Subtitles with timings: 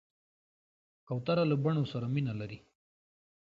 [1.07, 2.59] کوتره له بڼو سره مینه لري.